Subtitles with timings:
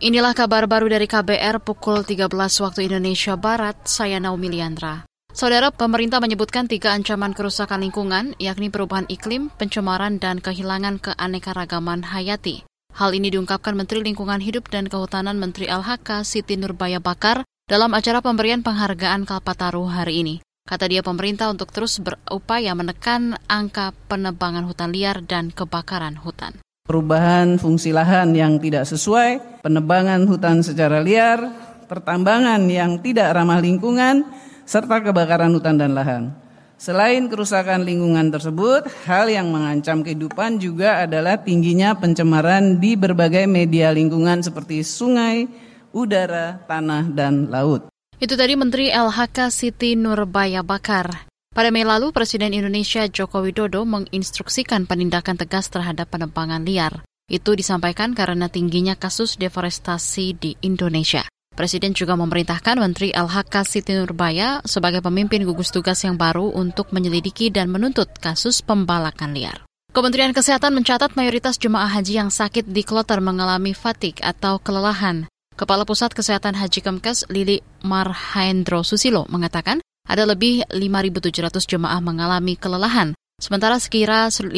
[0.00, 5.04] Inilah kabar baru dari KBR pukul 13 waktu Indonesia Barat, saya Naomi Liandra.
[5.28, 12.64] Saudara, pemerintah menyebutkan tiga ancaman kerusakan lingkungan, yakni perubahan iklim, pencemaran, dan kehilangan keanekaragaman hayati.
[12.96, 18.24] Hal ini diungkapkan Menteri Lingkungan Hidup dan Kehutanan Menteri LHK Siti Nurbaya Bakar dalam acara
[18.24, 20.34] pemberian penghargaan Kalpataru hari ini.
[20.64, 26.56] Kata dia pemerintah untuk terus berupaya menekan angka penebangan hutan liar dan kebakaran hutan
[26.90, 31.38] perubahan fungsi lahan yang tidak sesuai, penebangan hutan secara liar,
[31.86, 34.26] pertambangan yang tidak ramah lingkungan,
[34.66, 36.34] serta kebakaran hutan dan lahan.
[36.82, 43.94] Selain kerusakan lingkungan tersebut, hal yang mengancam kehidupan juga adalah tingginya pencemaran di berbagai media
[43.94, 45.46] lingkungan seperti sungai,
[45.94, 47.86] udara, tanah, dan laut.
[48.18, 51.29] Itu tadi Menteri LHK Siti Nurbaya Bakar.
[51.50, 57.02] Pada Mei lalu, Presiden Indonesia Joko Widodo menginstruksikan penindakan tegas terhadap penebangan liar.
[57.26, 61.26] Itu disampaikan karena tingginya kasus deforestasi di Indonesia.
[61.50, 67.50] Presiden juga memerintahkan Menteri LHK Siti Nurbaya sebagai pemimpin gugus tugas yang baru untuk menyelidiki
[67.50, 69.66] dan menuntut kasus pembalakan liar.
[69.90, 75.26] Kementerian Kesehatan mencatat mayoritas jemaah haji yang sakit di kloter mengalami fatik atau kelelahan.
[75.58, 83.14] Kepala Pusat Kesehatan Haji Kemkes Lili Marhendro Susilo mengatakan ada lebih 5.700 jemaah mengalami kelelahan,
[83.38, 84.50] sementara sekira 5.100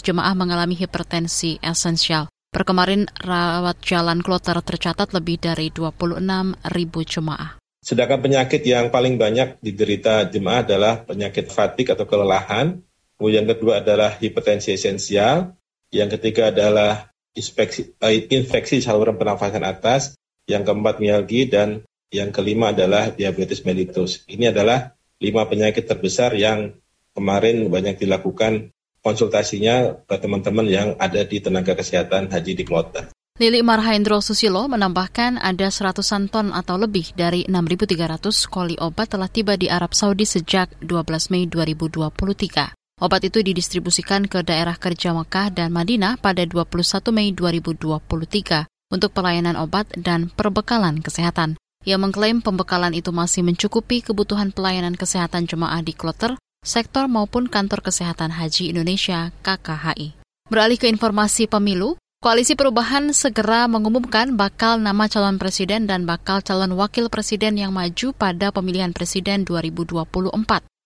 [0.00, 2.32] jemaah mengalami hipertensi esensial.
[2.48, 6.18] Per kemarin rawat jalan kloter tercatat lebih dari 26
[6.72, 7.60] ribu jemaah.
[7.78, 12.80] Sedangkan penyakit yang paling banyak diderita jemaah adalah penyakit fatik atau kelelahan.
[13.20, 15.54] Yang kedua adalah hipertensi esensial.
[15.92, 20.18] Yang ketiga adalah eh, infeksi saluran pernafasan atas.
[20.50, 24.26] Yang keempat mialgi dan yang kelima adalah diabetes mellitus.
[24.26, 26.74] Ini adalah lima penyakit terbesar yang
[27.14, 33.08] kemarin banyak dilakukan konsultasinya ke teman-teman yang ada di tenaga kesehatan haji di Kloter.
[33.40, 38.20] Lili Marhaendro Susilo menambahkan ada seratusan ton atau lebih dari 6.300
[38.52, 42.76] koli obat telah tiba di Arab Saudi sejak 12 Mei 2023.
[43.00, 49.56] Obat itu didistribusikan ke daerah kerja Mekah dan Madinah pada 21 Mei 2023 untuk pelayanan
[49.56, 51.56] obat dan perbekalan kesehatan.
[51.88, 57.80] Ia mengklaim pembekalan itu masih mencukupi kebutuhan pelayanan kesehatan jemaah di kloter, sektor maupun kantor
[57.80, 60.12] kesehatan haji Indonesia KKHI.
[60.52, 66.76] Beralih ke informasi pemilu, Koalisi Perubahan segera mengumumkan bakal nama calon presiden dan bakal calon
[66.76, 70.36] wakil presiden yang maju pada pemilihan presiden 2024.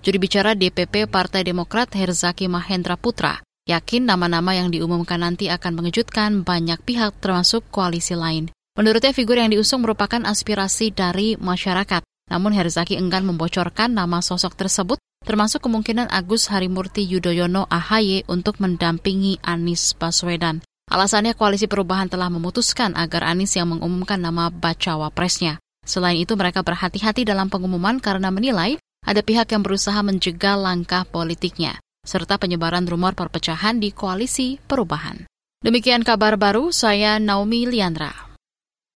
[0.00, 6.48] Juri bicara DPP Partai Demokrat Herzaki Mahendra Putra yakin nama-nama yang diumumkan nanti akan mengejutkan
[6.48, 8.48] banyak pihak termasuk koalisi lain.
[8.78, 11.98] Menurutnya figur yang diusung merupakan aspirasi dari masyarakat.
[12.30, 19.42] Namun Herzaki enggan membocorkan nama sosok tersebut, termasuk kemungkinan Agus Harimurti Yudhoyono AHY untuk mendampingi
[19.42, 20.62] Anies Baswedan.
[20.94, 25.58] Alasannya koalisi perubahan telah memutuskan agar Anies yang mengumumkan nama bacawa presnya.
[25.82, 31.82] Selain itu mereka berhati-hati dalam pengumuman karena menilai ada pihak yang berusaha menjegal langkah politiknya,
[32.06, 35.26] serta penyebaran rumor perpecahan di koalisi perubahan.
[35.66, 38.27] Demikian kabar baru, saya Naomi Liandra.